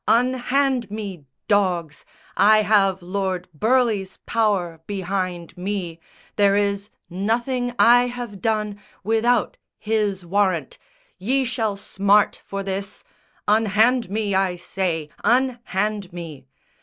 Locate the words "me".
0.89-1.25, 5.55-5.99, 14.09-14.33, 16.11-16.47